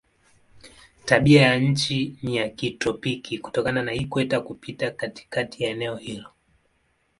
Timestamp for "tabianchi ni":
1.05-2.35